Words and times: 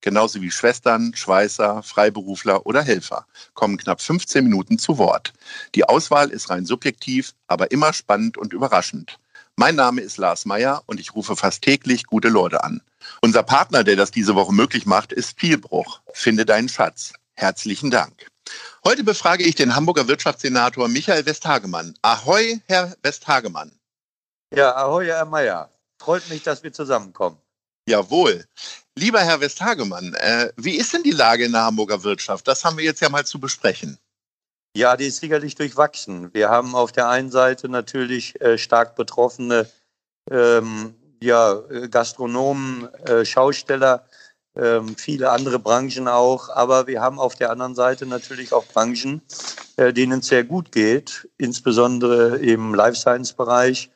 genauso 0.00 0.40
wie 0.40 0.50
Schwestern, 0.50 1.14
Schweißer, 1.14 1.82
Freiberufler 1.82 2.66
oder 2.66 2.82
Helfer, 2.82 3.26
kommen 3.54 3.76
knapp 3.76 4.00
15 4.00 4.44
Minuten 4.44 4.78
zu 4.78 4.98
Wort. 4.98 5.32
Die 5.74 5.84
Auswahl 5.84 6.30
ist 6.30 6.50
rein 6.50 6.66
subjektiv, 6.66 7.34
aber 7.46 7.70
immer 7.70 7.92
spannend 7.92 8.38
und 8.38 8.52
überraschend. 8.52 9.18
Mein 9.56 9.74
Name 9.74 10.00
ist 10.02 10.18
Lars 10.18 10.44
Meyer 10.44 10.82
und 10.86 11.00
ich 11.00 11.14
rufe 11.14 11.34
fast 11.34 11.62
täglich 11.62 12.04
gute 12.04 12.28
Leute 12.28 12.62
an. 12.62 12.80
Unser 13.22 13.42
Partner, 13.42 13.82
der 13.82 13.96
das 13.96 14.10
diese 14.10 14.34
Woche 14.34 14.52
möglich 14.52 14.86
macht, 14.86 15.12
ist 15.12 15.38
Vielbruch. 15.38 16.00
Finde 16.12 16.46
deinen 16.46 16.68
Schatz. 16.68 17.12
Herzlichen 17.34 17.90
Dank. 17.90 18.28
Heute 18.84 19.04
befrage 19.04 19.44
ich 19.44 19.54
den 19.54 19.74
Hamburger 19.74 20.08
Wirtschaftssenator 20.08 20.88
Michael 20.88 21.26
Westhagemann. 21.26 21.94
Ahoi, 22.02 22.60
Herr 22.66 22.96
Westhagemann. 23.02 23.72
Ja, 24.54 24.76
ahoi, 24.76 25.06
Herr 25.06 25.24
Mayer. 25.24 25.70
Freut 26.00 26.28
mich, 26.30 26.42
dass 26.42 26.62
wir 26.62 26.72
zusammenkommen. 26.72 27.38
Jawohl. 27.88 28.44
Lieber 28.96 29.20
Herr 29.20 29.40
Westhagemann, 29.40 30.12
äh, 30.14 30.52
wie 30.56 30.76
ist 30.76 30.92
denn 30.92 31.02
die 31.02 31.10
Lage 31.10 31.46
in 31.46 31.52
der 31.52 31.62
Hamburger 31.62 32.02
Wirtschaft? 32.04 32.46
Das 32.46 32.62
haben 32.62 32.76
wir 32.76 32.84
jetzt 32.84 33.00
ja 33.00 33.08
mal 33.08 33.24
zu 33.24 33.40
besprechen. 33.40 33.96
Ja, 34.76 34.94
die 34.94 35.06
ist 35.06 35.20
sicherlich 35.20 35.54
durchwachsen. 35.54 36.32
Wir 36.34 36.50
haben 36.50 36.74
auf 36.74 36.92
der 36.92 37.08
einen 37.08 37.30
Seite 37.30 37.70
natürlich 37.70 38.38
äh, 38.42 38.58
stark 38.58 38.94
betroffene 38.94 39.70
ähm, 40.30 40.94
ja, 41.22 41.54
Gastronomen, 41.90 42.92
äh, 43.06 43.24
Schausteller, 43.24 44.04
ähm, 44.54 44.94
viele 44.94 45.30
andere 45.30 45.58
Branchen 45.58 46.08
auch. 46.08 46.50
Aber 46.50 46.86
wir 46.86 47.00
haben 47.00 47.18
auf 47.18 47.36
der 47.36 47.50
anderen 47.50 47.74
Seite 47.74 48.04
natürlich 48.04 48.52
auch 48.52 48.66
Branchen, 48.66 49.22
äh, 49.76 49.94
denen 49.94 50.20
es 50.20 50.26
sehr 50.26 50.44
gut 50.44 50.72
geht, 50.72 51.26
insbesondere 51.38 52.36
im 52.36 52.74
Life 52.74 52.96
Science-Bereich 52.96 53.90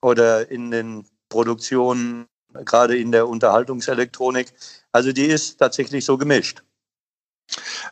oder 0.00 0.50
in 0.50 0.70
den 0.70 1.06
Produktionen, 1.28 2.26
gerade 2.64 2.96
in 2.96 3.12
der 3.12 3.28
Unterhaltungselektronik. 3.28 4.52
Also 4.92 5.12
die 5.12 5.26
ist 5.26 5.58
tatsächlich 5.58 6.04
so 6.04 6.18
gemischt. 6.18 6.62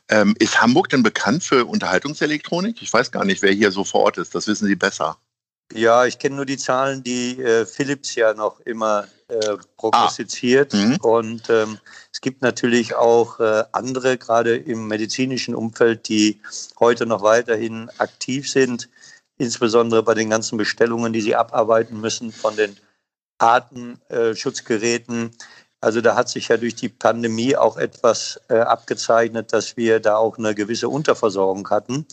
Ähm, 0.08 0.34
ist 0.38 0.60
Hamburg 0.60 0.88
denn 0.88 1.02
bekannt 1.02 1.44
für 1.44 1.66
Unterhaltungselektronik? 1.66 2.80
Ich 2.80 2.92
weiß 2.92 3.10
gar 3.10 3.24
nicht, 3.24 3.42
wer 3.42 3.52
hier 3.52 3.70
so 3.70 3.84
vor 3.84 4.00
Ort 4.00 4.18
ist. 4.18 4.34
Das 4.34 4.46
wissen 4.46 4.66
Sie 4.66 4.76
besser. 4.76 5.18
Ja, 5.74 6.04
ich 6.04 6.18
kenne 6.18 6.36
nur 6.36 6.46
die 6.46 6.58
Zahlen, 6.58 7.02
die 7.02 7.40
äh, 7.40 7.64
Philips 7.64 8.14
ja 8.14 8.34
noch 8.34 8.60
immer 8.60 9.06
äh, 9.28 9.56
prognostiziert. 9.76 10.74
Ah. 10.74 10.76
Mhm. 10.76 10.96
Und 10.96 11.50
ähm, 11.50 11.78
es 12.12 12.20
gibt 12.20 12.42
natürlich 12.42 12.94
auch 12.94 13.40
äh, 13.40 13.64
andere, 13.72 14.18
gerade 14.18 14.56
im 14.56 14.88
medizinischen 14.88 15.54
Umfeld, 15.54 16.08
die 16.08 16.40
heute 16.78 17.06
noch 17.06 17.22
weiterhin 17.22 17.90
aktiv 17.98 18.50
sind, 18.50 18.88
insbesondere 19.38 20.02
bei 20.02 20.14
den 20.14 20.28
ganzen 20.28 20.58
Bestellungen, 20.58 21.12
die 21.12 21.22
sie 21.22 21.34
abarbeiten 21.34 22.00
müssen 22.00 22.32
von 22.32 22.54
den 22.56 22.76
Atemschutzgeräten. 23.42 25.30
Also 25.80 26.00
da 26.00 26.14
hat 26.14 26.28
sich 26.28 26.48
ja 26.48 26.56
durch 26.56 26.76
die 26.76 26.88
Pandemie 26.88 27.56
auch 27.56 27.76
etwas 27.76 28.40
äh, 28.48 28.58
abgezeichnet, 28.58 29.52
dass 29.52 29.76
wir 29.76 29.98
da 30.00 30.16
auch 30.16 30.38
eine 30.38 30.54
gewisse 30.54 30.88
Unterversorgung 30.88 31.68
hatten. 31.70 32.06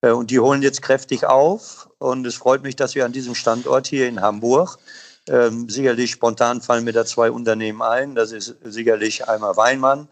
Äh, 0.00 0.12
und 0.12 0.30
die 0.30 0.40
holen 0.40 0.62
jetzt 0.62 0.82
kräftig 0.82 1.26
auf. 1.26 1.90
Und 1.98 2.26
es 2.26 2.36
freut 2.36 2.62
mich, 2.62 2.76
dass 2.76 2.94
wir 2.94 3.04
an 3.04 3.12
diesem 3.12 3.34
Standort 3.34 3.86
hier 3.86 4.08
in 4.08 4.22
Hamburg, 4.22 4.78
ähm, 5.28 5.68
sicherlich 5.68 6.10
spontan 6.12 6.62
fallen 6.62 6.84
mir 6.84 6.92
da 6.92 7.04
zwei 7.04 7.30
Unternehmen 7.30 7.82
ein. 7.82 8.14
Das 8.14 8.32
ist 8.32 8.56
sicherlich 8.64 9.28
einmal 9.28 9.56
Weinmann, 9.56 10.08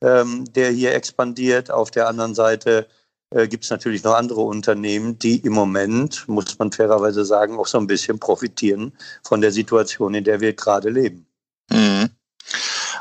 ähm, 0.00 0.50
der 0.52 0.70
hier 0.70 0.94
expandiert. 0.94 1.70
Auf 1.70 1.90
der 1.90 2.08
anderen 2.08 2.34
Seite 2.34 2.86
äh, 3.30 3.48
gibt 3.48 3.64
es 3.64 3.70
natürlich 3.70 4.04
noch 4.04 4.14
andere 4.14 4.40
Unternehmen, 4.42 5.18
die 5.18 5.38
im 5.38 5.52
Moment, 5.52 6.26
muss 6.28 6.58
man 6.58 6.72
fairerweise 6.72 7.24
sagen, 7.24 7.58
auch 7.58 7.66
so 7.66 7.78
ein 7.78 7.86
bisschen 7.86 8.18
profitieren 8.18 8.92
von 9.24 9.40
der 9.40 9.52
Situation, 9.52 10.14
in 10.14 10.24
der 10.24 10.40
wir 10.40 10.52
gerade 10.52 10.90
leben. 10.90 11.26
Mhm. 11.70 12.10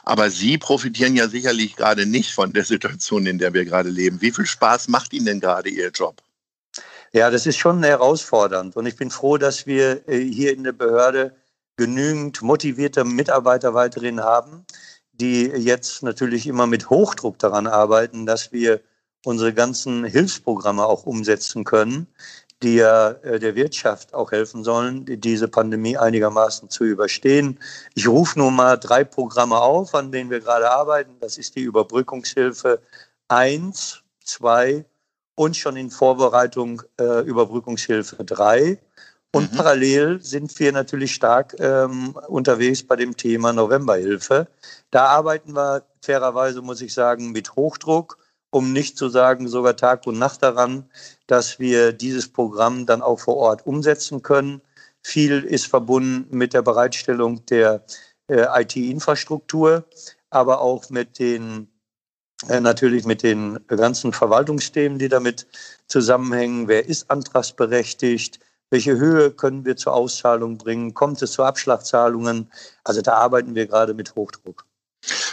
Aber 0.04 0.30
Sie 0.30 0.58
profitieren 0.58 1.16
ja 1.16 1.28
sicherlich 1.28 1.76
gerade 1.76 2.06
nicht 2.06 2.32
von 2.32 2.54
der 2.54 2.64
Situation, 2.64 3.26
in 3.26 3.40
der 3.40 3.54
wir 3.54 3.66
gerade 3.66 3.90
leben. 3.90 4.22
Wie 4.22 4.32
viel 4.32 4.46
Spaß 4.46 4.88
macht 4.88 5.14
Ihnen 5.14 5.26
denn 5.26 5.40
gerade 5.40 5.70
Ihr 5.70 5.90
Job? 5.90 6.22
Ja, 7.12 7.30
das 7.32 7.46
ist 7.46 7.58
schon 7.58 7.82
herausfordernd. 7.84 8.76
Und 8.76 8.86
ich 8.86 8.98
bin 8.98 9.10
froh, 9.10 9.38
dass 9.38 9.66
wir 9.66 10.08
äh, 10.08 10.20
hier 10.20 10.54
in 10.54 10.64
der 10.64 10.74
Behörde 10.74 11.36
genügend 11.78 12.42
motivierte 12.42 13.04
Mitarbeiter 13.04 13.74
weiterhin 13.74 14.22
haben, 14.22 14.66
die 15.12 15.46
jetzt 15.46 16.04
natürlich 16.04 16.48
immer 16.48 16.68
mit 16.68 16.90
Hochdruck 16.90 17.40
daran 17.40 17.68
arbeiten, 17.68 18.26
dass 18.26 18.52
wir 18.52 18.82
unsere 19.26 19.54
ganzen 19.54 20.06
Hilfsprogramme 20.06 20.86
auch 20.86 21.06
umsetzen 21.06 21.64
können, 21.64 22.08
die 22.64 22.76
ja 22.76 23.12
äh, 23.12 23.40
der 23.40 23.56
Wirtschaft 23.56 24.14
auch 24.14 24.32
helfen 24.32 24.64
sollen, 24.64 25.06
diese 25.06 25.48
Pandemie 25.48 25.98
einigermaßen 25.98 26.70
zu 26.70 26.84
überstehen. 26.84 27.60
Ich 27.96 28.08
rufe 28.08 28.40
nur 28.40 28.52
mal 28.52 28.78
drei 28.78 29.04
Programme 29.04 29.58
auf, 29.58 29.94
an 29.94 30.12
denen 30.12 30.30
wir 30.30 30.40
gerade 30.40 30.72
arbeiten. 30.72 31.16
Das 31.20 31.38
ist 31.38 31.56
die 31.56 31.62
Überbrückungshilfe 31.62 32.82
1, 33.28 34.02
2 34.24 34.86
und 35.36 35.58
schon 35.58 35.76
in 35.76 35.92
Vorbereitung 35.92 36.82
äh, 37.00 37.22
Überbrückungshilfe 37.26 38.24
3. 38.24 38.80
Und 39.32 39.52
mhm. 39.52 39.58
parallel 39.58 40.22
sind 40.22 40.58
wir 40.60 40.72
natürlich 40.72 41.14
stark 41.14 41.56
ähm, 41.60 42.16
unterwegs 42.30 42.84
bei 42.84 42.96
dem 42.96 43.18
Thema 43.18 43.52
Novemberhilfe. 43.52 44.48
Da 44.92 45.08
arbeiten 45.08 45.54
wir 45.54 45.84
fairerweise, 46.02 46.62
muss 46.62 46.80
ich 46.80 46.94
sagen, 46.94 47.34
mit 47.34 47.54
Hochdruck 47.58 48.18
um 48.56 48.72
nicht 48.72 48.98
zu 48.98 49.10
sagen 49.10 49.50
sogar 49.50 49.76
Tag 49.76 50.08
und 50.08 50.18
Nacht 50.18 50.42
daran, 50.42 50.90
dass 51.28 51.60
wir 51.60 51.92
dieses 51.92 52.30
Programm 52.30 52.86
dann 52.86 53.02
auch 53.02 53.20
vor 53.20 53.36
Ort 53.36 53.68
umsetzen 53.68 54.22
können. 54.22 54.62
Viel 55.04 55.44
ist 55.44 55.68
verbunden 55.68 56.26
mit 56.38 56.54
der 56.54 56.62
Bereitstellung 56.62 57.46
der 57.48 57.84
äh, 58.30 58.46
IT-Infrastruktur, 58.62 59.84
aber 60.30 60.62
auch 60.62 60.90
mit 60.90 61.20
den 61.20 61.68
äh, 62.48 62.62
natürlich 62.62 63.04
mit 63.04 63.24
den 63.24 63.60
ganzen 63.68 64.14
Verwaltungsthemen, 64.14 65.00
die 65.00 65.10
damit 65.10 65.48
zusammenhängen. 65.90 66.70
Wer 66.70 66.88
ist 66.88 67.12
antragsberechtigt? 67.12 68.40
Welche 68.70 68.98
Höhe 68.98 69.32
können 69.32 69.66
wir 69.66 69.76
zur 69.76 69.94
Auszahlung 69.96 70.58
bringen? 70.58 70.94
Kommt 70.94 71.22
es 71.22 71.34
zu 71.34 71.44
Abschlagzahlungen? 71.44 72.50
Also 72.86 73.02
da 73.02 73.16
arbeiten 73.16 73.54
wir 73.54 73.68
gerade 73.68 73.94
mit 73.94 74.16
Hochdruck. 74.16 74.66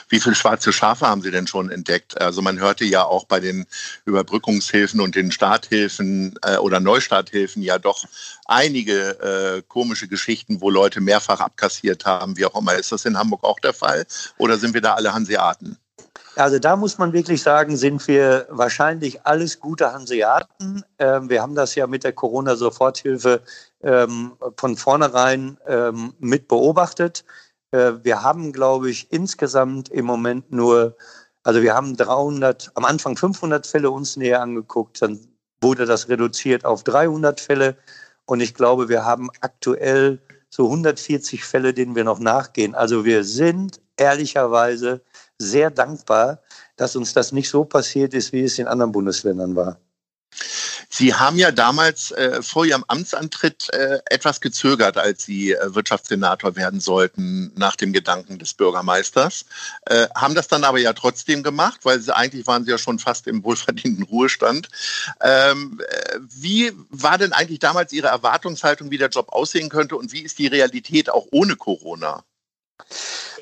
Wie 0.08 0.20
viele 0.20 0.34
schwarze 0.34 0.72
Schafe 0.72 1.06
haben 1.06 1.22
Sie 1.22 1.30
denn 1.30 1.46
schon 1.46 1.70
entdeckt? 1.70 2.20
Also 2.20 2.42
man 2.42 2.58
hörte 2.58 2.84
ja 2.84 3.04
auch 3.04 3.24
bei 3.24 3.40
den 3.40 3.66
Überbrückungshilfen 4.04 5.00
und 5.00 5.14
den 5.14 5.32
Starthilfen 5.32 6.38
äh, 6.42 6.56
oder 6.56 6.80
Neustarthilfen 6.80 7.62
ja 7.62 7.78
doch 7.78 8.04
einige 8.46 9.20
äh, 9.20 9.62
komische 9.68 10.08
Geschichten, 10.08 10.60
wo 10.60 10.70
Leute 10.70 11.00
mehrfach 11.00 11.40
abkassiert 11.40 12.04
haben, 12.04 12.36
wie 12.36 12.46
auch 12.46 12.58
immer. 12.58 12.74
Ist 12.74 12.92
das 12.92 13.04
in 13.04 13.18
Hamburg 13.18 13.44
auch 13.44 13.60
der 13.60 13.74
Fall 13.74 14.06
oder 14.38 14.58
sind 14.58 14.74
wir 14.74 14.80
da 14.80 14.94
alle 14.94 15.12
Hanseaten? 15.12 15.78
Also 16.36 16.58
da 16.58 16.76
muss 16.76 16.96
man 16.98 17.12
wirklich 17.12 17.42
sagen, 17.42 17.76
sind 17.76 18.06
wir 18.08 18.46
wahrscheinlich 18.48 19.26
alles 19.26 19.60
gute 19.60 19.92
Hanseaten. 19.92 20.82
Ähm, 20.98 21.28
wir 21.28 21.42
haben 21.42 21.54
das 21.54 21.74
ja 21.74 21.86
mit 21.86 22.04
der 22.04 22.12
Corona-Soforthilfe 22.12 23.42
ähm, 23.82 24.32
von 24.56 24.76
vornherein 24.76 25.58
ähm, 25.66 26.14
mit 26.18 26.48
beobachtet. 26.48 27.24
Äh, 27.72 28.04
wir 28.04 28.22
haben, 28.22 28.52
glaube 28.52 28.90
ich, 28.90 29.10
insgesamt 29.10 29.88
im 29.88 30.04
Moment 30.04 30.52
nur, 30.52 30.96
also 31.42 31.62
wir 31.62 31.74
haben 31.74 31.96
300, 31.96 32.70
am 32.74 32.84
Anfang 32.84 33.16
500 33.16 33.66
Fälle 33.66 33.90
uns 33.90 34.16
näher 34.16 34.40
angeguckt, 34.40 35.02
dann 35.02 35.18
wurde 35.60 35.86
das 35.86 36.08
reduziert 36.08 36.64
auf 36.64 36.84
300 36.84 37.40
Fälle 37.40 37.76
und 38.24 38.40
ich 38.40 38.54
glaube, 38.54 38.88
wir 38.88 39.04
haben 39.04 39.30
aktuell 39.40 40.20
so 40.48 40.66
140 40.66 41.44
Fälle, 41.44 41.72
denen 41.72 41.96
wir 41.96 42.04
noch 42.04 42.18
nachgehen. 42.18 42.74
Also 42.74 43.04
wir 43.04 43.24
sind 43.24 43.80
ehrlicherweise 43.96 45.00
sehr 45.38 45.70
dankbar, 45.70 46.40
dass 46.76 46.94
uns 46.94 47.14
das 47.14 47.32
nicht 47.32 47.48
so 47.48 47.64
passiert 47.64 48.14
ist, 48.14 48.32
wie 48.32 48.42
es 48.42 48.58
in 48.58 48.68
anderen 48.68 48.92
Bundesländern 48.92 49.56
war. 49.56 49.78
Sie 50.94 51.14
haben 51.14 51.38
ja 51.38 51.50
damals 51.50 52.10
äh, 52.10 52.42
vor 52.42 52.66
Ihrem 52.66 52.84
Amtsantritt 52.86 53.72
äh, 53.72 54.00
etwas 54.10 54.42
gezögert, 54.42 54.98
als 54.98 55.24
Sie 55.24 55.52
äh, 55.52 55.74
Wirtschaftssenator 55.74 56.54
werden 56.54 56.80
sollten, 56.80 57.50
nach 57.56 57.76
dem 57.76 57.94
Gedanken 57.94 58.38
des 58.38 58.52
Bürgermeisters. 58.52 59.46
Äh, 59.86 60.08
haben 60.14 60.34
das 60.34 60.48
dann 60.48 60.64
aber 60.64 60.78
ja 60.78 60.92
trotzdem 60.92 61.42
gemacht, 61.42 61.80
weil 61.84 61.98
Sie 61.98 62.14
eigentlich 62.14 62.46
waren 62.46 62.66
Sie 62.66 62.70
ja 62.72 62.76
schon 62.76 62.98
fast 62.98 63.26
im 63.26 63.42
wohlverdienten 63.42 64.04
Ruhestand. 64.04 64.68
Ähm, 65.22 65.80
äh, 65.80 66.18
wie 66.28 66.72
war 66.90 67.16
denn 67.16 67.32
eigentlich 67.32 67.60
damals 67.60 67.94
Ihre 67.94 68.08
Erwartungshaltung, 68.08 68.90
wie 68.90 68.98
der 68.98 69.08
Job 69.08 69.32
aussehen 69.32 69.70
könnte 69.70 69.96
und 69.96 70.12
wie 70.12 70.20
ist 70.20 70.38
die 70.38 70.46
Realität 70.46 71.08
auch 71.08 71.26
ohne 71.30 71.56
Corona? 71.56 72.22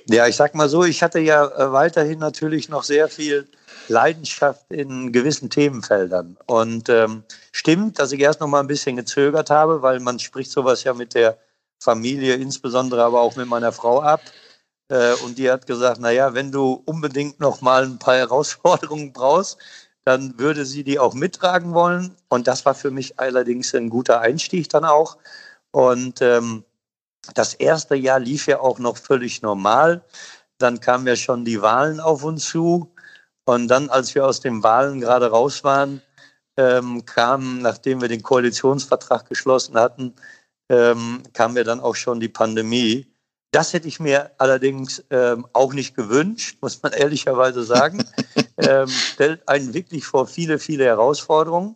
Ja, 0.07 0.29
ich 0.29 0.37
sag 0.37 0.55
mal 0.55 0.69
so, 0.69 0.85
ich 0.85 1.03
hatte 1.03 1.19
ja 1.19 1.47
äh, 1.47 1.73
weiterhin 1.73 2.21
natürlich 2.21 2.69
noch 2.69 2.85
sehr 2.85 3.09
viel 3.09 3.49
Leidenschaft 3.91 4.71
in 4.71 5.13
gewissen 5.13 5.51
Themenfeldern. 5.51 6.37
Und 6.47 6.89
ähm, 6.89 7.25
stimmt, 7.53 7.99
dass 7.99 8.13
ich 8.13 8.21
erst 8.21 8.41
noch 8.41 8.49
mal 8.49 8.61
ein 8.61 8.67
bisschen 8.67 8.97
gezögert 8.97 9.51
habe, 9.51 9.83
weil 9.83 10.01
man 10.01 10.19
spricht 10.19 10.51
sowas 10.51 10.85
ja 10.85 10.95
mit 10.95 11.15
der 11.15 11.39
Familie, 11.79 12.35
insbesondere 12.35 13.03
aber 13.03 13.21
auch 13.21 13.37
mit 13.37 13.49
meiner 13.49 13.73
Frau 13.73 14.01
ab. 14.01 14.23
Äh, 14.89 15.15
und 15.25 15.39
die 15.39 15.51
hat 15.51 15.67
gesagt, 15.67 16.01
naja, 16.01 16.35
wenn 16.35 16.53
du 16.53 16.83
unbedingt 16.87 17.41
noch 17.41 17.61
mal 17.61 17.85
ein 17.85 17.99
paar 17.99 18.17
Herausforderungen 18.19 19.13
brauchst, 19.13 19.59
dann 20.05 20.39
würde 20.39 20.65
sie 20.65 20.85
die 20.85 20.99
auch 20.99 21.15
mittragen 21.15 21.75
wollen. 21.75 22.17
Und 22.29 22.47
das 22.47 22.65
war 22.65 22.75
für 22.75 22.91
mich 22.91 23.19
allerdings 23.19 23.75
ein 23.75 23.91
guter 23.91 24.21
Einstieg 24.21 24.69
dann 24.71 24.85
auch. 24.85 25.19
Und 25.73 26.23
ähm, 26.23 26.65
das 27.35 27.55
erste 27.55 27.95
Jahr 27.97 28.19
lief 28.19 28.47
ja 28.47 28.61
auch 28.61 28.79
noch 28.79 28.97
völlig 28.97 29.43
normal. 29.43 30.03
Dann 30.59 30.81
kamen 30.81 31.07
ja 31.07 31.17
schon 31.17 31.45
die 31.45 31.61
Wahlen 31.63 32.01
auf 32.01 32.25
uns 32.25 32.49
zu. 32.49 32.91
Und 33.51 33.67
dann, 33.67 33.91
als 33.91 34.15
wir 34.15 34.25
aus 34.25 34.39
den 34.39 34.63
Wahlen 34.63 35.01
gerade 35.01 35.29
raus 35.29 35.65
waren, 35.65 36.03
ähm, 36.57 37.05
kam, 37.05 37.61
nachdem 37.63 38.01
wir 38.01 38.07
den 38.07 38.23
Koalitionsvertrag 38.23 39.29
geschlossen 39.29 39.77
hatten, 39.77 40.15
ähm, 40.69 41.25
kam 41.33 41.55
mir 41.55 41.65
dann 41.65 41.81
auch 41.81 41.97
schon 41.97 42.21
die 42.21 42.29
Pandemie. 42.29 43.13
Das 43.51 43.73
hätte 43.73 43.89
ich 43.89 43.99
mir 43.99 44.31
allerdings 44.39 45.03
ähm, 45.11 45.49
auch 45.53 45.73
nicht 45.73 45.97
gewünscht, 45.97 46.59
muss 46.61 46.81
man 46.81 46.93
ehrlicherweise 47.03 47.65
sagen. 47.65 48.05
ähm, 48.59 48.87
stellt 48.87 49.49
einen 49.49 49.75
wirklich 49.75 50.07
vor 50.07 50.29
viele, 50.29 50.61
viele 50.61 50.85
Herausforderungen. 50.85 51.75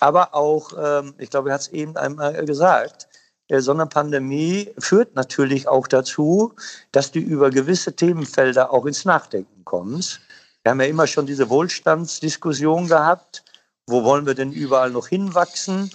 Aber 0.00 0.34
auch, 0.34 0.72
ähm, 0.80 1.12
ich 1.18 1.28
glaube, 1.28 1.50
er 1.50 1.56
hat 1.56 1.60
es 1.60 1.68
eben 1.68 1.98
einmal 1.98 2.46
gesagt, 2.46 3.08
äh, 3.48 3.60
so 3.60 3.72
eine 3.72 3.84
Pandemie 3.84 4.70
führt 4.78 5.14
natürlich 5.16 5.68
auch 5.68 5.86
dazu, 5.86 6.54
dass 6.92 7.12
du 7.12 7.18
über 7.18 7.50
gewisse 7.50 7.94
Themenfelder 7.94 8.72
auch 8.72 8.86
ins 8.86 9.04
Nachdenken 9.04 9.66
kommst. 9.66 10.20
Wir 10.62 10.72
haben 10.72 10.80
ja 10.80 10.86
immer 10.86 11.06
schon 11.06 11.26
diese 11.26 11.48
Wohlstandsdiskussion 11.48 12.86
gehabt. 12.88 13.44
Wo 13.86 14.04
wollen 14.04 14.26
wir 14.26 14.34
denn 14.34 14.52
überall 14.52 14.90
noch 14.90 15.08
hinwachsen? 15.08 15.90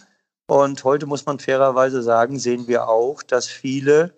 Und 0.47 0.83
heute 0.83 1.05
muss 1.05 1.25
man 1.25 1.39
fairerweise 1.39 2.01
sagen, 2.01 2.39
sehen 2.39 2.67
wir 2.67 2.87
auch, 2.87 3.21
dass 3.21 3.47
viele 3.47 4.17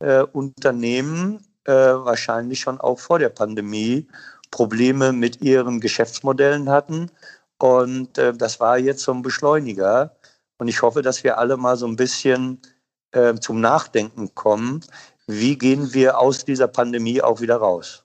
äh, 0.00 0.22
Unternehmen 0.22 1.46
äh, 1.64 1.72
wahrscheinlich 1.72 2.60
schon 2.60 2.80
auch 2.80 2.98
vor 2.98 3.18
der 3.18 3.28
Pandemie 3.28 4.08
Probleme 4.50 5.12
mit 5.12 5.42
ihren 5.42 5.80
Geschäftsmodellen 5.80 6.70
hatten. 6.70 7.10
Und 7.58 8.18
äh, 8.18 8.34
das 8.34 8.60
war 8.60 8.78
jetzt 8.78 9.02
so 9.02 9.12
ein 9.12 9.22
Beschleuniger. 9.22 10.16
Und 10.58 10.68
ich 10.68 10.80
hoffe, 10.82 11.02
dass 11.02 11.22
wir 11.22 11.38
alle 11.38 11.56
mal 11.56 11.76
so 11.76 11.86
ein 11.86 11.96
bisschen 11.96 12.60
äh, 13.12 13.34
zum 13.34 13.60
Nachdenken 13.60 14.34
kommen. 14.34 14.84
Wie 15.26 15.56
gehen 15.56 15.92
wir 15.92 16.18
aus 16.18 16.44
dieser 16.44 16.68
Pandemie 16.68 17.20
auch 17.20 17.40
wieder 17.40 17.56
raus? 17.56 18.04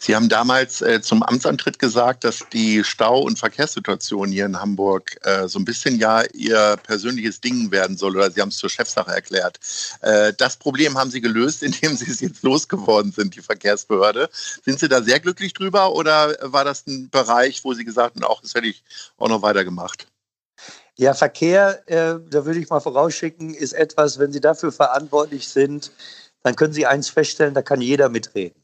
Sie 0.00 0.14
haben 0.14 0.28
damals 0.28 0.80
äh, 0.80 1.02
zum 1.02 1.24
Amtsantritt 1.24 1.80
gesagt, 1.80 2.22
dass 2.22 2.44
die 2.52 2.84
Stau- 2.84 3.22
und 3.22 3.38
Verkehrssituation 3.38 4.30
hier 4.30 4.46
in 4.46 4.60
Hamburg 4.60 5.16
äh, 5.26 5.48
so 5.48 5.58
ein 5.58 5.64
bisschen 5.64 5.98
ja 5.98 6.22
Ihr 6.32 6.76
persönliches 6.84 7.40
Ding 7.40 7.72
werden 7.72 7.96
soll 7.96 8.16
oder 8.16 8.30
Sie 8.30 8.40
haben 8.40 8.50
es 8.50 8.58
zur 8.58 8.70
Chefsache 8.70 9.10
erklärt. 9.10 9.58
Äh, 10.02 10.32
das 10.38 10.56
Problem 10.56 10.96
haben 10.96 11.10
Sie 11.10 11.20
gelöst, 11.20 11.62
indem 11.64 11.96
Sie 11.96 12.10
es 12.10 12.20
jetzt 12.20 12.44
losgeworden 12.44 13.10
sind, 13.10 13.34
die 13.34 13.40
Verkehrsbehörde. 13.40 14.28
Sind 14.64 14.78
Sie 14.78 14.88
da 14.88 15.02
sehr 15.02 15.18
glücklich 15.18 15.52
drüber 15.52 15.92
oder 15.92 16.36
war 16.42 16.64
das 16.64 16.86
ein 16.86 17.10
Bereich, 17.10 17.64
wo 17.64 17.74
Sie 17.74 17.84
gesagt 17.84 18.14
haben, 18.14 18.24
auch 18.24 18.40
das 18.40 18.54
hätte 18.54 18.68
ich 18.68 18.84
auch 19.16 19.28
noch 19.28 19.42
weitergemacht? 19.42 20.06
Ja, 20.96 21.14
Verkehr, 21.14 21.82
äh, 21.86 22.18
da 22.30 22.44
würde 22.44 22.60
ich 22.60 22.70
mal 22.70 22.80
vorausschicken, 22.80 23.54
ist 23.54 23.72
etwas, 23.72 24.18
wenn 24.18 24.32
Sie 24.32 24.40
dafür 24.40 24.70
verantwortlich 24.70 25.48
sind, 25.48 25.90
dann 26.42 26.56
können 26.56 26.72
Sie 26.72 26.86
eins 26.86 27.08
feststellen, 27.08 27.54
da 27.54 27.62
kann 27.62 27.80
jeder 27.80 28.08
mitreden. 28.08 28.62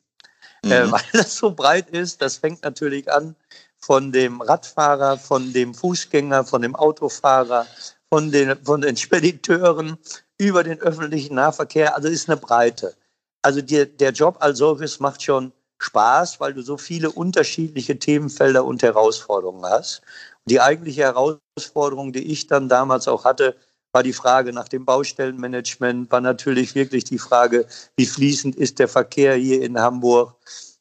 Äh, 0.64 0.84
mhm. 0.84 0.88
äh, 0.88 0.92
weil 0.92 1.02
das 1.12 1.36
so 1.36 1.50
breit 1.50 1.90
ist. 1.90 2.20
Das 2.20 2.36
fängt 2.38 2.62
natürlich 2.62 3.10
an 3.10 3.34
von 3.78 4.12
dem 4.12 4.40
Radfahrer, 4.40 5.18
von 5.18 5.52
dem 5.52 5.74
Fußgänger, 5.74 6.44
von 6.44 6.62
dem 6.62 6.74
Autofahrer, 6.74 7.66
von 8.08 8.30
den, 8.30 8.56
von 8.64 8.80
den 8.80 8.96
Spediteuren 8.96 9.98
über 10.38 10.64
den 10.64 10.80
öffentlichen 10.80 11.34
Nahverkehr. 11.34 11.94
Also 11.94 12.08
ist 12.08 12.28
eine 12.28 12.38
Breite. 12.38 12.94
Also 13.42 13.60
die, 13.60 13.86
der 13.86 14.12
Job 14.12 14.38
als 14.40 14.58
solches 14.58 15.00
macht 15.00 15.22
schon 15.22 15.52
Spaß, 15.78 16.40
weil 16.40 16.54
du 16.54 16.62
so 16.62 16.78
viele 16.78 17.10
unterschiedliche 17.10 17.98
Themenfelder 17.98 18.64
und 18.64 18.82
Herausforderungen 18.82 19.66
hast. 19.66 20.00
Die 20.46 20.60
eigentliche 20.60 21.02
Herausforderung, 21.02 22.12
die 22.12 22.32
ich 22.32 22.46
dann 22.46 22.68
damals 22.68 23.06
auch 23.06 23.24
hatte, 23.24 23.56
war 23.94 24.02
die 24.02 24.12
Frage 24.12 24.52
nach 24.52 24.68
dem 24.68 24.84
Baustellenmanagement, 24.84 26.10
war 26.10 26.20
natürlich 26.20 26.74
wirklich 26.74 27.04
die 27.04 27.18
Frage, 27.18 27.66
wie 27.96 28.06
fließend 28.06 28.56
ist 28.56 28.80
der 28.80 28.88
Verkehr 28.88 29.36
hier 29.36 29.62
in 29.62 29.78
Hamburg. 29.78 30.34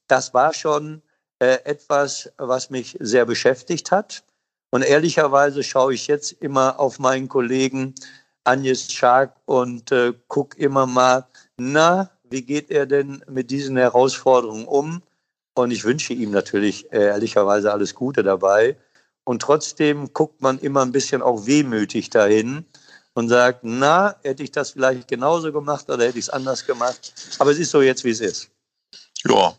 Das 0.08 0.34
war 0.34 0.52
schon 0.54 1.04
äh, 1.38 1.60
etwas, 1.64 2.32
was 2.38 2.72
mich 2.72 2.98
sehr 3.00 3.26
beschäftigt 3.26 3.92
hat. 3.92 4.24
Und 4.72 4.82
ehrlicherweise 4.82 5.62
schaue 5.62 5.94
ich 5.94 6.08
jetzt 6.08 6.32
immer 6.32 6.80
auf 6.80 6.98
meinen 6.98 7.30
Kollegen 7.30 7.94
Agnes 8.46 8.92
Schark 8.92 9.36
und 9.46 9.92
äh, 9.92 10.14
gucke 10.28 10.58
immer 10.58 10.88
mal, 10.88 11.28
na, 11.58 12.10
wie 12.24 12.42
geht 12.42 12.72
er 12.72 12.88
denn 12.88 13.24
mit 13.30 13.52
diesen 13.52 13.78
Herausforderungen 13.78 14.66
um? 14.66 15.04
Und 15.54 15.70
ich 15.70 15.84
wünsche 15.84 16.14
ihm 16.14 16.32
natürlich 16.32 16.92
äh, 16.92 17.06
ehrlicherweise 17.06 17.72
alles 17.72 17.94
Gute 17.94 18.24
dabei. 18.24 18.76
Und 19.24 19.44
trotzdem 19.44 20.12
guckt 20.14 20.42
man 20.42 20.58
immer 20.58 20.82
ein 20.82 20.92
bisschen 20.92 21.22
auch 21.22 21.46
wehmütig 21.46 22.10
dahin, 22.10 22.66
und 23.14 23.30
sagt, 23.30 23.60
na, 23.64 24.16
hätte 24.24 24.44
ich 24.44 24.52
das 24.52 24.72
vielleicht 24.72 25.08
genauso 25.08 25.52
gemacht 25.52 25.90
oder 25.90 26.06
hätte 26.06 26.18
ich 26.18 26.26
es 26.26 26.30
anders 26.30 26.66
gemacht. 26.66 27.14
Aber 27.40 27.52
es 27.52 27.60
ist 27.60 27.72
so 27.72 27.82
jetzt, 27.82 28.04
wie 28.04 28.10
es 28.10 28.20
ist. 28.20 28.50
Ja, 29.26 29.56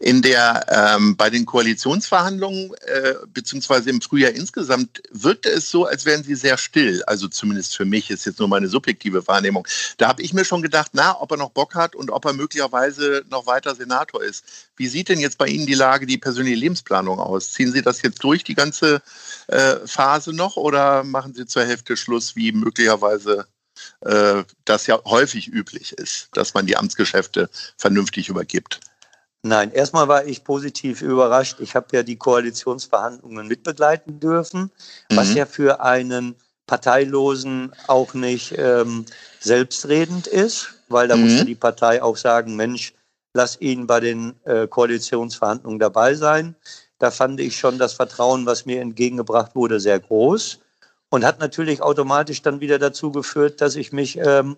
in 0.00 0.22
der 0.22 0.64
ähm, 0.70 1.16
bei 1.16 1.28
den 1.28 1.44
Koalitionsverhandlungen 1.44 2.72
äh, 2.86 3.14
beziehungsweise 3.28 3.90
im 3.90 4.00
Frühjahr 4.00 4.32
insgesamt 4.32 5.02
wirkte 5.10 5.50
es 5.50 5.70
so, 5.70 5.84
als 5.84 6.06
wären 6.06 6.24
sie 6.24 6.34
sehr 6.34 6.56
still. 6.56 7.02
Also 7.06 7.28
zumindest 7.28 7.76
für 7.76 7.84
mich 7.84 8.10
ist 8.10 8.24
jetzt 8.24 8.38
nur 8.38 8.48
meine 8.48 8.68
subjektive 8.68 9.26
Wahrnehmung. 9.28 9.68
Da 9.98 10.08
habe 10.08 10.22
ich 10.22 10.32
mir 10.32 10.46
schon 10.46 10.62
gedacht, 10.62 10.92
na, 10.94 11.20
ob 11.20 11.30
er 11.30 11.36
noch 11.36 11.50
Bock 11.50 11.74
hat 11.74 11.94
und 11.94 12.10
ob 12.10 12.24
er 12.24 12.32
möglicherweise 12.32 13.22
noch 13.28 13.46
weiter 13.46 13.74
Senator 13.74 14.22
ist. 14.22 14.44
Wie 14.76 14.88
sieht 14.88 15.10
denn 15.10 15.20
jetzt 15.20 15.36
bei 15.36 15.46
Ihnen 15.46 15.66
die 15.66 15.74
Lage, 15.74 16.06
die 16.06 16.16
persönliche 16.16 16.56
Lebensplanung 16.56 17.18
aus? 17.20 17.52
Ziehen 17.52 17.72
Sie 17.72 17.82
das 17.82 18.00
jetzt 18.00 18.24
durch 18.24 18.44
die 18.44 18.54
ganze 18.54 19.02
äh, 19.48 19.76
Phase 19.86 20.32
noch 20.32 20.56
oder 20.56 21.04
machen 21.04 21.34
Sie 21.34 21.44
zur 21.44 21.64
Hälfte 21.66 21.98
Schluss, 21.98 22.34
wie 22.34 22.52
möglicherweise 22.52 23.46
äh, 24.00 24.42
das 24.64 24.86
ja 24.86 24.98
häufig 25.04 25.48
üblich 25.48 25.92
ist, 25.92 26.28
dass 26.32 26.54
man 26.54 26.64
die 26.64 26.78
Amtsgeschäfte 26.78 27.50
vernünftig 27.76 28.30
übergibt? 28.30 28.80
Nein, 29.42 29.72
erstmal 29.72 30.06
war 30.06 30.24
ich 30.24 30.44
positiv 30.44 31.02
überrascht. 31.02 31.58
Ich 31.58 31.74
habe 31.74 31.88
ja 31.92 32.02
die 32.04 32.16
Koalitionsverhandlungen 32.16 33.48
mitbegleiten 33.48 34.20
dürfen, 34.20 34.70
mhm. 35.10 35.16
was 35.16 35.34
ja 35.34 35.46
für 35.46 35.80
einen 35.80 36.36
Parteilosen 36.66 37.72
auch 37.88 38.14
nicht 38.14 38.54
ähm, 38.56 39.04
selbstredend 39.40 40.28
ist, 40.28 40.74
weil 40.88 41.08
da 41.08 41.16
mhm. 41.16 41.24
muss 41.24 41.38
ja 41.38 41.44
die 41.44 41.56
Partei 41.56 42.02
auch 42.02 42.16
sagen, 42.16 42.54
Mensch, 42.54 42.94
lass 43.34 43.60
ihn 43.60 43.86
bei 43.88 43.98
den 43.98 44.34
äh, 44.44 44.68
Koalitionsverhandlungen 44.68 45.80
dabei 45.80 46.14
sein. 46.14 46.54
Da 46.98 47.10
fand 47.10 47.40
ich 47.40 47.58
schon 47.58 47.78
das 47.78 47.94
Vertrauen, 47.94 48.46
was 48.46 48.64
mir 48.64 48.80
entgegengebracht 48.80 49.56
wurde, 49.56 49.80
sehr 49.80 49.98
groß 49.98 50.60
und 51.12 51.24
hat 51.24 51.40
natürlich 51.40 51.82
automatisch 51.82 52.42
dann 52.42 52.60
wieder 52.60 52.78
dazu 52.78 53.12
geführt, 53.12 53.60
dass 53.60 53.76
ich 53.76 53.92
mich 53.92 54.16
ähm, 54.18 54.56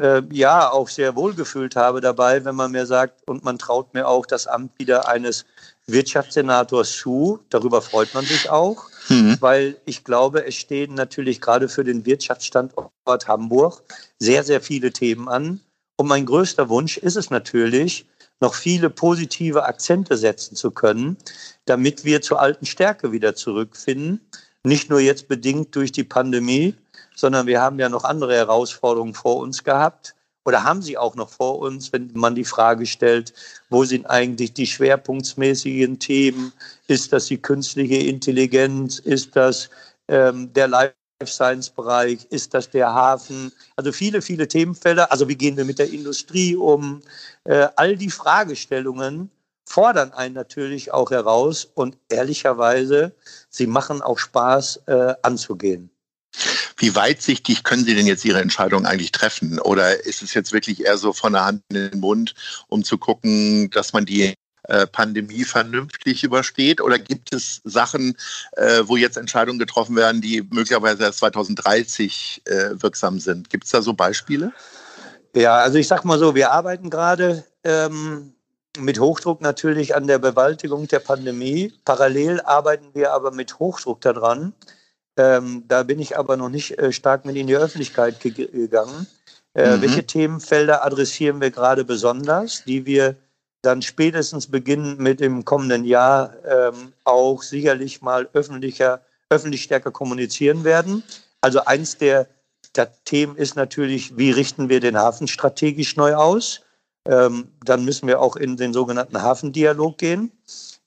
äh, 0.00 0.22
ja 0.30 0.70
auch 0.70 0.88
sehr 0.88 1.16
wohl 1.16 1.34
gefühlt 1.34 1.76
habe 1.76 2.00
dabei, 2.00 2.44
wenn 2.44 2.54
man 2.54 2.72
mir 2.72 2.86
sagt, 2.86 3.28
und 3.28 3.44
man 3.44 3.58
traut 3.58 3.92
mir 3.94 4.08
auch 4.08 4.26
das 4.26 4.46
Amt 4.46 4.78
wieder 4.78 5.08
eines 5.08 5.44
Wirtschaftssenators 5.86 6.96
zu. 6.96 7.40
Darüber 7.50 7.82
freut 7.82 8.14
man 8.14 8.24
sich 8.24 8.48
auch, 8.50 8.88
mhm. 9.08 9.36
weil 9.40 9.76
ich 9.84 10.04
glaube, 10.04 10.46
es 10.46 10.54
stehen 10.54 10.94
natürlich 10.94 11.40
gerade 11.40 11.68
für 11.68 11.84
den 11.84 12.06
Wirtschaftsstandort 12.06 13.28
Hamburg 13.28 13.82
sehr, 14.18 14.44
sehr 14.44 14.60
viele 14.60 14.92
Themen 14.92 15.28
an. 15.28 15.60
Und 15.96 16.08
mein 16.08 16.26
größter 16.26 16.68
Wunsch 16.68 16.96
ist 16.96 17.16
es 17.16 17.30
natürlich, 17.30 18.06
noch 18.40 18.54
viele 18.54 18.90
positive 18.90 19.64
Akzente 19.64 20.16
setzen 20.16 20.56
zu 20.56 20.72
können, 20.72 21.16
damit 21.64 22.04
wir 22.04 22.22
zur 22.22 22.40
alten 22.40 22.66
Stärke 22.66 23.12
wieder 23.12 23.36
zurückfinden. 23.36 24.20
Nicht 24.64 24.90
nur 24.90 24.98
jetzt 24.98 25.28
bedingt 25.28 25.76
durch 25.76 25.92
die 25.92 26.04
Pandemie, 26.04 26.74
sondern 27.14 27.46
wir 27.46 27.60
haben 27.60 27.78
ja 27.78 27.88
noch 27.88 28.04
andere 28.04 28.34
Herausforderungen 28.34 29.14
vor 29.14 29.36
uns 29.38 29.64
gehabt 29.64 30.14
oder 30.44 30.64
haben 30.64 30.82
sie 30.82 30.98
auch 30.98 31.14
noch 31.14 31.30
vor 31.30 31.58
uns, 31.60 31.92
wenn 31.92 32.10
man 32.14 32.34
die 32.34 32.44
Frage 32.44 32.86
stellt, 32.86 33.32
wo 33.70 33.84
sind 33.84 34.06
eigentlich 34.06 34.52
die 34.52 34.66
schwerpunktmäßigen 34.66 35.98
Themen? 35.98 36.52
Ist 36.88 37.12
das 37.12 37.26
die 37.26 37.38
künstliche 37.38 37.96
Intelligenz? 37.96 38.98
Ist 38.98 39.36
das 39.36 39.70
ähm, 40.08 40.52
der 40.52 40.68
Life 40.68 40.94
Science-Bereich? 41.24 42.26
Ist 42.30 42.54
das 42.54 42.68
der 42.70 42.92
Hafen? 42.92 43.52
Also 43.76 43.92
viele, 43.92 44.20
viele 44.20 44.48
Themenfelder. 44.48 45.12
Also 45.12 45.28
wie 45.28 45.36
gehen 45.36 45.56
wir 45.56 45.64
mit 45.64 45.78
der 45.78 45.90
Industrie 45.90 46.56
um? 46.56 47.02
Äh, 47.44 47.68
all 47.76 47.96
die 47.96 48.10
Fragestellungen 48.10 49.30
fordern 49.64 50.12
einen 50.12 50.34
natürlich 50.34 50.92
auch 50.92 51.12
heraus 51.12 51.64
und 51.74 51.96
ehrlicherweise, 52.08 53.14
sie 53.48 53.68
machen 53.68 54.02
auch 54.02 54.18
Spaß 54.18 54.82
äh, 54.86 55.14
anzugehen. 55.22 55.88
Wie 56.82 56.96
weitsichtig 56.96 57.62
können 57.62 57.84
Sie 57.84 57.94
denn 57.94 58.08
jetzt 58.08 58.24
Ihre 58.24 58.40
Entscheidung 58.40 58.86
eigentlich 58.86 59.12
treffen? 59.12 59.60
Oder 59.60 60.04
ist 60.04 60.20
es 60.20 60.34
jetzt 60.34 60.52
wirklich 60.52 60.84
eher 60.84 60.98
so 60.98 61.12
von 61.12 61.32
der 61.32 61.44
Hand 61.44 61.62
in 61.68 61.76
den 61.76 62.00
Mund, 62.00 62.34
um 62.66 62.82
zu 62.82 62.98
gucken, 62.98 63.70
dass 63.70 63.92
man 63.92 64.04
die 64.04 64.34
äh, 64.64 64.88
Pandemie 64.88 65.44
vernünftig 65.44 66.24
übersteht? 66.24 66.80
Oder 66.80 66.98
gibt 66.98 67.32
es 67.32 67.60
Sachen, 67.62 68.16
äh, 68.56 68.82
wo 68.86 68.96
jetzt 68.96 69.16
Entscheidungen 69.16 69.60
getroffen 69.60 69.94
werden, 69.94 70.20
die 70.20 70.42
möglicherweise 70.50 71.04
erst 71.04 71.20
2030 71.20 72.42
äh, 72.46 72.70
wirksam 72.82 73.20
sind? 73.20 73.48
Gibt 73.48 73.62
es 73.62 73.70
da 73.70 73.80
so 73.80 73.92
Beispiele? 73.92 74.52
Ja, 75.36 75.58
also 75.58 75.78
ich 75.78 75.86
sag 75.86 76.04
mal 76.04 76.18
so, 76.18 76.34
wir 76.34 76.50
arbeiten 76.50 76.90
gerade 76.90 77.44
ähm, 77.62 78.34
mit 78.76 78.98
Hochdruck 78.98 79.40
natürlich 79.40 79.94
an 79.94 80.08
der 80.08 80.18
Bewältigung 80.18 80.88
der 80.88 80.98
Pandemie. 80.98 81.72
Parallel 81.84 82.40
arbeiten 82.40 82.88
wir 82.92 83.12
aber 83.12 83.30
mit 83.30 83.60
Hochdruck 83.60 84.00
daran. 84.00 84.52
Ähm, 85.16 85.64
da 85.68 85.82
bin 85.82 85.98
ich 85.98 86.16
aber 86.16 86.36
noch 86.36 86.48
nicht 86.48 86.78
äh, 86.78 86.92
stark 86.92 87.24
mit 87.24 87.36
in 87.36 87.46
die 87.46 87.56
Öffentlichkeit 87.56 88.20
ge 88.20 88.30
gegangen. 88.30 89.06
Äh, 89.54 89.76
mhm. 89.76 89.82
Welche 89.82 90.06
Themenfelder 90.06 90.84
adressieren 90.84 91.40
wir 91.40 91.50
gerade 91.50 91.84
besonders, 91.84 92.64
die 92.64 92.86
wir 92.86 93.16
dann 93.60 93.82
spätestens 93.82 94.50
beginnen 94.50 94.96
mit 94.98 95.20
dem 95.20 95.44
kommenden 95.44 95.84
Jahr 95.84 96.34
ähm, 96.46 96.92
auch 97.04 97.42
sicherlich 97.42 98.02
mal 98.02 98.28
öffentlicher, 98.32 99.02
öffentlich 99.30 99.62
stärker 99.62 99.90
kommunizieren 99.90 100.64
werden? 100.64 101.02
Also 101.42 101.64
eins 101.64 101.98
der, 101.98 102.26
der 102.74 102.90
Themen 103.04 103.36
ist 103.36 103.54
natürlich, 103.54 104.16
wie 104.16 104.30
richten 104.30 104.68
wir 104.68 104.80
den 104.80 104.96
Hafen 104.96 105.28
strategisch 105.28 105.96
neu 105.96 106.14
aus? 106.14 106.62
Ähm, 107.06 107.48
dann 107.64 107.84
müssen 107.84 108.06
wir 108.06 108.20
auch 108.20 108.36
in 108.36 108.56
den 108.56 108.72
sogenannten 108.72 109.20
Hafendialog 109.20 109.98
gehen. 109.98 110.32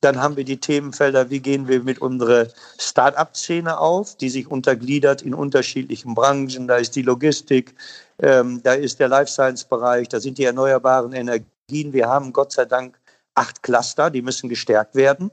Dann 0.06 0.22
haben 0.22 0.38
wir 0.38 0.44
die 0.44 0.60
Themenfelder, 0.60 1.32
wie 1.32 1.40
gehen 1.40 1.68
wir 1.68 1.82
mit 1.82 2.00
unserer 2.00 2.46
Start-up-Szene 2.78 3.80
auf, 3.80 4.16
die 4.16 4.30
sich 4.30 4.46
untergliedert 4.46 5.24
in 5.24 5.34
unterschiedlichen 5.34 6.14
Branchen. 6.14 6.68
Da 6.68 6.78
ist 6.78 6.96
die 6.96 7.02
Logistik, 7.02 7.74
ähm, 8.20 8.62
da 8.62 8.74
ist 8.74 9.00
der 9.00 9.08
Life 9.08 9.32
Science-Bereich, 9.32 10.08
da 10.08 10.20
sind 10.20 10.38
die 10.38 10.44
erneuerbaren 10.44 11.12
Energien. 11.14 11.92
Wir 11.92 12.08
haben 12.08 12.34
Gott 12.34 12.52
sei 12.52 12.66
Dank 12.66 13.00
acht 13.34 13.64
Cluster, 13.64 14.12
die 14.12 14.22
müssen 14.22 14.48
gestärkt 14.48 14.94
werden. 14.94 15.32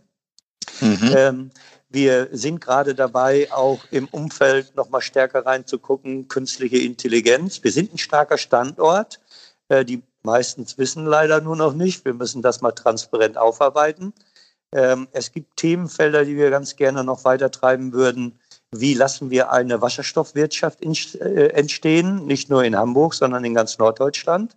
Mhm. 0.81 1.15
Ähm, 1.15 1.51
wir 1.91 2.31
sind 2.33 2.63
gerade 2.63 2.95
dabei, 2.95 3.53
auch 3.53 3.81
im 3.91 4.09
Umfeld 4.09 4.75
noch 4.75 4.89
mal 4.89 5.03
stärker 5.03 5.45
reinzugucken, 5.45 6.29
künstliche 6.29 6.79
Intelligenz. 6.79 7.63
Wir 7.63 7.73
sind 7.73 7.93
ein 7.93 7.99
starker 7.99 8.39
Standort. 8.39 9.21
Äh, 9.69 9.85
die 9.85 10.03
meistens 10.23 10.79
wissen 10.79 11.05
leider 11.05 11.43
nur 11.43 11.57
noch 11.57 11.75
nicht. 11.75 12.07
Wir 12.07 12.15
müssen 12.15 12.41
das 12.41 12.63
mal 12.63 12.73
transparent 12.73 13.37
aufarbeiten. 13.37 14.15
Ähm, 14.73 15.09
es 15.13 15.33
gibt 15.33 15.57
Themenfelder, 15.57 16.25
die 16.25 16.37
wir 16.37 16.51
ganz 16.51 16.77
gerne 16.77 17.05
noch 17.05 17.25
weiter 17.25 17.51
treiben 17.51 17.93
würden. 17.93 18.39
Wie 18.71 18.95
lassen 18.95 19.31
wir 19.31 19.53
eine 19.53 19.83
Wasserstoffwirtschaft 19.83 20.83
äh, 20.83 21.49
entstehen? 21.49 22.27
Nicht 22.27 22.49
nur 22.49 22.65
in 22.65 22.77
Hamburg, 22.77 23.15
sondern 23.15 23.45
in 23.45 23.55
ganz 23.55 23.79
Norddeutschland. 23.79 24.57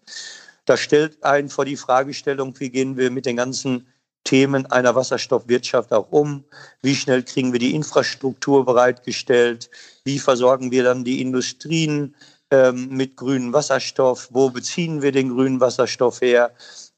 Das 0.66 0.80
stellt 0.80 1.22
einen 1.24 1.50
vor 1.50 1.66
die 1.66 1.76
Fragestellung, 1.76 2.60
wie 2.60 2.70
gehen 2.70 2.98
wir 2.98 3.12
mit 3.12 3.26
den 3.26 3.36
ganzen 3.36 3.86
Themen 4.24 4.66
einer 4.68 4.96
Wasserstoffwirtschaft 4.96 5.94
auch 5.94 6.12
um? 6.12 6.44
Wie 6.82 6.96
schnell 6.96 7.24
kriegen 7.24 7.52
wir 7.52 7.60
die 7.60 7.76
Infrastruktur 7.76 8.66
bereitgestellt? 8.66 9.70
Wie 10.04 10.18
versorgen 10.18 10.72
wir 10.72 10.84
dann 10.84 11.04
die 11.04 11.22
Industrien 11.22 12.16
ähm, 12.52 12.90
mit 12.90 13.18
grünem 13.18 13.54
Wasserstoff? 13.54 14.30
Wo 14.32 14.50
beziehen 14.50 15.02
wir 15.02 15.12
den 15.12 15.30
grünen 15.30 15.60
Wasserstoff 15.60 16.22
her? 16.22 16.52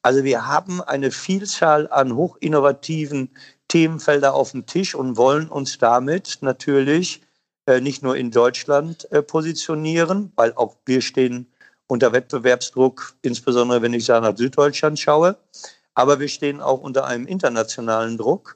Also 0.08 0.24
wir 0.24 0.48
haben 0.48 0.82
eine 0.82 1.12
Vielzahl 1.12 1.90
an 1.92 2.16
hochinnovativen 2.16 3.30
Themenfelder 3.68 4.36
auf 4.36 4.52
dem 4.52 4.66
Tisch 4.66 4.96
und 4.96 5.18
wollen 5.18 5.50
uns 5.50 5.80
damit 5.80 6.38
natürlich 6.40 7.24
äh, 7.66 7.82
nicht 7.82 8.04
nur 8.04 8.16
in 8.16 8.32
Deutschland 8.32 9.12
äh, 9.12 9.22
positionieren, 9.22 10.32
weil 10.38 10.54
auch 10.54 10.78
wir 10.86 11.02
stehen 11.02 11.52
unter 11.88 12.14
Wettbewerbsdruck, 12.14 13.16
insbesondere 13.22 13.82
wenn 13.82 13.94
ich 13.94 14.06
da 14.06 14.22
nach 14.22 14.38
Süddeutschland 14.38 14.98
schaue, 14.98 15.36
aber 15.94 16.22
wir 16.22 16.30
stehen 16.30 16.62
auch 16.62 16.80
unter 16.80 17.06
einem 17.06 17.28
internationalen 17.28 18.18
Druck. 18.18 18.56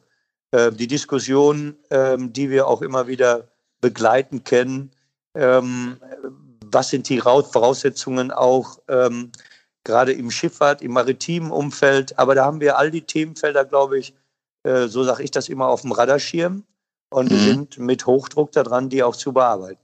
Äh, 0.51 0.71
die 0.71 0.87
Diskussion, 0.87 1.75
ähm, 1.89 2.31
die 2.31 2.49
wir 2.49 2.65
auch 2.65 2.81
immer 2.81 3.07
wieder 3.07 3.49
begleiten 3.81 4.45
kennen, 4.45 4.91
ähm, 5.35 5.97
was 6.63 6.91
sind 6.91 7.09
die 7.09 7.19
Voraussetzungen 7.19 8.31
auch 8.31 8.79
ähm, 8.87 9.33
gerade 9.83 10.13
im 10.13 10.31
Schifffahrt, 10.31 10.81
im 10.81 10.91
maritimen 10.91 11.51
Umfeld. 11.51 12.17
Aber 12.19 12.35
da 12.35 12.45
haben 12.45 12.59
wir 12.59 12.77
all 12.77 12.91
die 12.91 13.01
Themenfelder, 13.01 13.65
glaube 13.65 13.99
ich, 13.99 14.13
äh, 14.63 14.87
so 14.87 15.03
sage 15.03 15.23
ich 15.23 15.31
das 15.31 15.49
immer, 15.49 15.67
auf 15.67 15.81
dem 15.81 15.91
Radarschirm. 15.91 16.63
Und 17.09 17.31
mhm. 17.31 17.35
wir 17.35 17.39
sind 17.39 17.77
mit 17.79 18.05
Hochdruck 18.05 18.51
daran, 18.51 18.89
die 18.89 19.03
auch 19.03 19.15
zu 19.15 19.33
bearbeiten. 19.33 19.81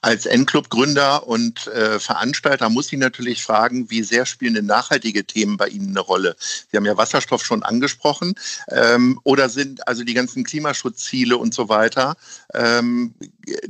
Als 0.00 0.26
N-Club-Gründer 0.26 1.26
und 1.26 1.66
äh, 1.68 1.98
Veranstalter 1.98 2.68
muss 2.68 2.92
ich 2.92 2.98
natürlich 2.98 3.42
fragen, 3.42 3.90
wie 3.90 4.02
sehr 4.02 4.26
spielen 4.26 4.54
denn 4.54 4.66
nachhaltige 4.66 5.24
Themen 5.24 5.56
bei 5.56 5.68
Ihnen 5.68 5.90
eine 5.90 6.00
Rolle? 6.00 6.36
Sie 6.70 6.76
haben 6.76 6.84
ja 6.84 6.96
Wasserstoff 6.96 7.44
schon 7.44 7.62
angesprochen. 7.62 8.34
Ähm, 8.70 9.20
oder 9.24 9.48
sind 9.48 9.86
also 9.86 10.04
die 10.04 10.14
ganzen 10.14 10.44
Klimaschutzziele 10.44 11.36
und 11.36 11.54
so 11.54 11.68
weiter, 11.68 12.16
ähm, 12.54 13.14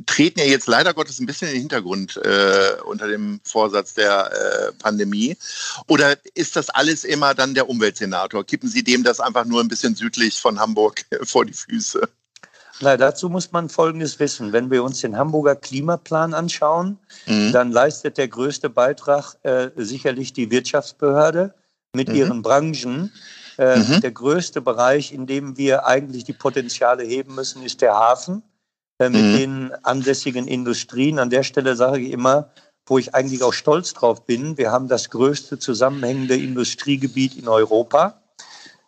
treten 0.06 0.40
ja 0.40 0.46
jetzt 0.46 0.66
leider 0.66 0.94
Gottes 0.94 1.18
ein 1.18 1.26
bisschen 1.26 1.48
in 1.48 1.54
den 1.54 1.60
Hintergrund 1.60 2.16
äh, 2.16 2.76
unter 2.84 3.08
dem 3.08 3.40
Vorsatz 3.44 3.94
der 3.94 4.32
äh, 4.32 4.72
Pandemie? 4.72 5.36
Oder 5.86 6.16
ist 6.34 6.56
das 6.56 6.70
alles 6.70 7.04
immer 7.04 7.34
dann 7.34 7.54
der 7.54 7.68
Umweltsenator? 7.68 8.44
Kippen 8.44 8.68
Sie 8.68 8.82
dem 8.82 9.04
das 9.04 9.20
einfach 9.20 9.44
nur 9.44 9.60
ein 9.60 9.68
bisschen 9.68 9.94
südlich 9.94 10.40
von 10.40 10.58
Hamburg 10.58 11.04
vor 11.24 11.44
die 11.44 11.52
Füße? 11.52 12.08
Na, 12.80 12.96
dazu 12.96 13.28
muss 13.28 13.50
man 13.50 13.68
Folgendes 13.68 14.20
wissen. 14.20 14.52
Wenn 14.52 14.70
wir 14.70 14.84
uns 14.84 15.00
den 15.00 15.16
Hamburger 15.16 15.56
Klimaplan 15.56 16.32
anschauen, 16.32 16.98
mhm. 17.26 17.52
dann 17.52 17.72
leistet 17.72 18.18
der 18.18 18.28
größte 18.28 18.70
Beitrag 18.70 19.34
äh, 19.42 19.70
sicherlich 19.76 20.32
die 20.32 20.50
Wirtschaftsbehörde 20.50 21.54
mit 21.92 22.08
mhm. 22.08 22.14
ihren 22.14 22.42
Branchen. 22.42 23.12
Äh, 23.58 23.78
mhm. 23.78 24.00
Der 24.00 24.12
größte 24.12 24.60
Bereich, 24.60 25.12
in 25.12 25.26
dem 25.26 25.56
wir 25.56 25.86
eigentlich 25.86 26.24
die 26.24 26.32
Potenziale 26.32 27.02
heben 27.02 27.34
müssen, 27.34 27.62
ist 27.64 27.80
der 27.80 27.94
Hafen 27.94 28.42
äh, 28.98 29.08
mit 29.08 29.22
mhm. 29.22 29.36
den 29.36 29.72
ansässigen 29.82 30.46
Industrien. 30.46 31.18
An 31.18 31.30
der 31.30 31.42
Stelle 31.42 31.74
sage 31.74 32.02
ich 32.02 32.12
immer, 32.12 32.50
wo 32.86 32.98
ich 32.98 33.14
eigentlich 33.14 33.42
auch 33.42 33.52
stolz 33.52 33.92
drauf 33.92 34.24
bin, 34.24 34.56
wir 34.56 34.70
haben 34.70 34.88
das 34.88 35.10
größte 35.10 35.58
zusammenhängende 35.58 36.36
Industriegebiet 36.36 37.36
in 37.36 37.48
Europa. 37.48 38.22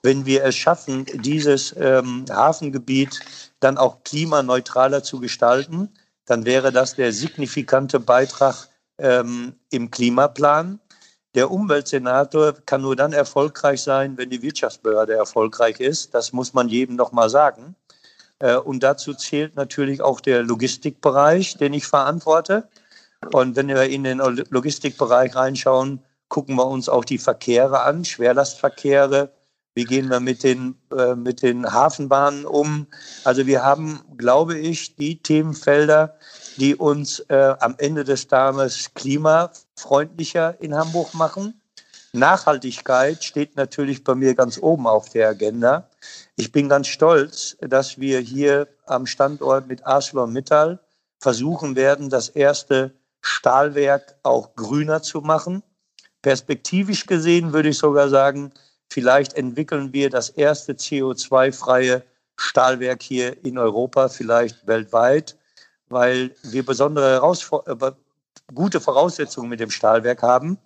Wenn 0.03 0.25
wir 0.25 0.45
es 0.45 0.57
schaffen, 0.57 1.05
dieses 1.23 1.75
ähm, 1.77 2.25
Hafengebiet 2.31 3.21
dann 3.61 3.77
auch 3.77 4.03
klimaneutraler 4.05 5.03
zu 5.03 5.21
gestalten, 5.21 5.91
dann 6.25 6.45
wäre 6.45 6.73
das 6.73 6.95
der 6.95 7.13
signifikante 7.13 8.01
Beitrag 8.01 8.69
ähm, 8.99 9.55
im 9.71 9.91
Klimaplan. 9.91 10.81
Der 11.35 11.51
Umweltsenator 11.51 12.55
kann 12.67 12.83
nur 12.83 12.97
dann 12.97 13.13
erfolgreich 13.13 13.83
sein, 13.83 14.17
wenn 14.17 14.31
die 14.31 14.43
Wirtschaftsbehörde 14.43 15.15
erfolgreich 15.15 15.81
ist. 15.81 16.15
Das 16.15 16.33
muss 16.33 16.55
man 16.55 16.69
jedem 16.69 16.97
noch 16.97 17.13
mal 17.13 17.31
sagen. 17.31 17.77
Äh, 18.41 18.57
und 18.57 18.83
dazu 18.83 19.15
zählt 19.15 19.55
natürlich 19.55 20.03
auch 20.03 20.21
der 20.21 20.43
Logistikbereich, 20.43 21.57
den 21.57 21.73
ich 21.73 21.87
verantworte. 21.87 22.69
Und 23.33 23.55
wenn 23.55 23.69
wir 23.69 23.83
in 23.85 24.05
den 24.05 24.19
Logistikbereich 24.19 25.37
reinschauen, 25.37 26.03
gucken 26.29 26.57
wir 26.57 26.67
uns 26.67 26.89
auch 26.89 27.05
die 27.05 27.19
Verkehre 27.19 27.83
an, 27.83 28.05
Schwerlastverkehre, 28.05 29.31
wie 29.81 29.87
gehen 29.87 30.11
wir 30.11 30.21
mit 30.21 30.43
den, 30.43 30.75
äh, 30.95 31.15
mit 31.15 31.41
den 31.41 31.73
Hafenbahnen 31.73 32.45
um? 32.45 32.87
Also 33.25 33.47
wir 33.47 33.65
haben, 33.65 34.03
glaube 34.19 34.59
ich, 34.59 34.95
die 34.97 35.23
Themenfelder, 35.23 36.19
die 36.59 36.77
uns 36.77 37.21
äh, 37.31 37.55
am 37.61 37.77
Ende 37.79 38.05
des 38.05 38.29
Tages 38.29 38.91
klimafreundlicher 38.93 40.61
in 40.61 40.75
Hamburg 40.75 41.15
machen. 41.15 41.63
Nachhaltigkeit 42.13 43.25
steht 43.25 43.57
natürlich 43.57 44.05
bei 44.05 44.15
mir 44.15 44.35
ganz 44.35 44.59
oben 44.59 44.87
auf 44.87 45.09
der 45.09 45.31
Agenda. 45.31 45.89
Ich 46.37 46.53
bin 46.53 46.69
ganz 46.69 46.89
stolz, 46.89 47.57
dass 47.63 47.99
wir 47.99 48.21
hier 48.21 48.69
am 48.85 49.07
Standort 49.07 49.67
mit 49.67 49.87
ArcelorMittal 49.87 50.79
versuchen 51.21 51.75
werden, 51.75 52.11
das 52.11 52.29
erste 52.29 52.93
Stahlwerk 53.23 54.17
auch 54.25 54.55
grüner 54.57 55.01
zu 55.01 55.23
machen. 55.23 55.63
Perspektivisch 56.21 57.07
gesehen 57.07 57.55
würde 57.55 57.71
ich 57.71 57.79
sogar 57.79 58.11
sagen, 58.11 58.53
Vielleicht 58.93 59.35
entwickeln 59.35 59.93
wir 59.93 60.11
das 60.11 60.31
erste 60.31 60.73
CO2-freie 60.73 62.03
Stahlwerk 62.37 63.03
hier 63.03 63.45
in 63.45 63.59
Europa, 63.59 64.09
vielleicht 64.09 64.67
weltweit, 64.67 65.37
weil 65.89 66.35
wir 66.43 66.65
besondere 66.65 67.11
Herausfor 67.11 67.67
äh, 67.69 67.93
gute 68.55 68.81
Voraussetzungen 68.81 69.49
mit 69.49 69.61
dem 69.61 69.71
Stahlwerk 69.71 70.23
haben. 70.23 70.59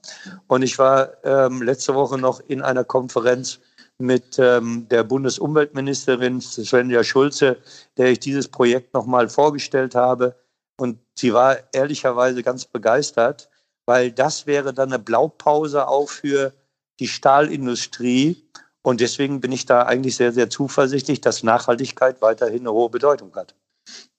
Und 0.46 0.62
ich 0.62 0.78
war 0.78 1.12
ähm, 1.24 1.62
letzte 1.62 1.94
Woche 1.94 2.16
noch 2.16 2.40
in 2.48 2.62
einer 2.62 2.84
Konferenz 2.84 3.60
mit 3.98 4.38
ähm, 4.38 4.88
der 4.88 5.04
Bundesumweltministerin 5.04 6.40
Svenja 6.40 7.04
Schulze, 7.04 7.58
der 7.96 8.12
ich 8.12 8.20
dieses 8.20 8.48
Projekt 8.48 8.94
nochmal 8.94 9.28
vorgestellt 9.28 9.94
habe. 9.94 10.34
Und 10.76 10.98
sie 11.14 11.32
war 11.32 11.58
ehrlicherweise 11.72 12.42
ganz 12.42 12.64
begeistert, 12.64 13.48
weil 13.86 14.10
das 14.10 14.46
wäre 14.46 14.72
dann 14.72 14.92
eine 14.92 14.98
Blaupause 14.98 15.86
auch 15.86 16.08
für 16.08 16.52
die 17.00 17.08
Stahlindustrie. 17.08 18.48
Und 18.82 19.00
deswegen 19.00 19.40
bin 19.40 19.52
ich 19.52 19.66
da 19.66 19.82
eigentlich 19.82 20.16
sehr, 20.16 20.32
sehr 20.32 20.50
zuversichtlich, 20.50 21.20
dass 21.20 21.42
Nachhaltigkeit 21.42 22.20
weiterhin 22.20 22.60
eine 22.60 22.72
hohe 22.72 22.90
Bedeutung 22.90 23.34
hat. 23.34 23.54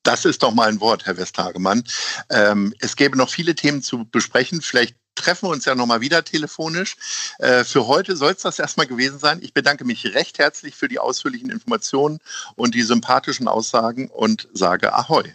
Das 0.03 0.25
ist 0.25 0.43
doch 0.43 0.53
mal 0.53 0.69
ein 0.69 0.81
Wort, 0.81 1.05
Herr 1.05 1.17
Westhagemann. 1.17 1.83
Ähm, 2.29 2.73
es 2.79 2.95
gäbe 2.95 3.17
noch 3.17 3.29
viele 3.29 3.55
Themen 3.55 3.81
zu 3.81 4.05
besprechen. 4.05 4.61
Vielleicht 4.61 4.95
treffen 5.15 5.47
wir 5.47 5.53
uns 5.53 5.65
ja 5.65 5.73
nochmal 5.73 6.01
wieder 6.01 6.23
telefonisch. 6.23 6.97
Äh, 7.39 7.63
für 7.63 7.87
heute 7.87 8.15
soll 8.15 8.33
es 8.33 8.43
das 8.43 8.59
erstmal 8.59 8.85
gewesen 8.85 9.17
sein. 9.17 9.39
Ich 9.41 9.53
bedanke 9.53 9.85
mich 9.85 10.13
recht 10.13 10.37
herzlich 10.37 10.75
für 10.75 10.87
die 10.87 10.99
ausführlichen 10.99 11.49
Informationen 11.49 12.19
und 12.55 12.75
die 12.75 12.83
sympathischen 12.83 13.47
Aussagen 13.47 14.09
und 14.09 14.47
sage 14.53 14.93
Ahoi. 14.93 15.33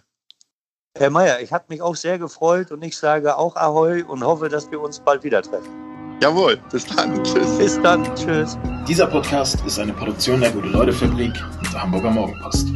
Herr 0.96 1.10
Mayer, 1.10 1.40
ich 1.40 1.52
habe 1.52 1.64
mich 1.68 1.82
auch 1.82 1.96
sehr 1.96 2.18
gefreut 2.18 2.70
und 2.72 2.82
ich 2.82 2.96
sage 2.96 3.36
auch 3.36 3.56
Ahoi 3.56 4.02
und 4.02 4.22
hoffe, 4.22 4.48
dass 4.48 4.70
wir 4.70 4.80
uns 4.80 5.00
bald 5.00 5.24
wieder 5.24 5.42
treffen. 5.42 5.89
Jawohl, 6.20 6.58
bis 6.70 6.84
dann. 6.84 7.24
Tschüss. 7.24 7.58
Bis 7.58 7.80
dann. 7.80 8.04
Tschüss. 8.14 8.58
Dieser 8.86 9.06
Podcast 9.06 9.58
ist 9.66 9.78
eine 9.78 9.94
Produktion 9.94 10.40
der 10.40 10.50
Gute-Leute-Fabrik 10.50 11.32
und 11.58 11.72
der 11.72 11.82
Hamburger 11.82 12.10
Morgenpost. 12.10 12.68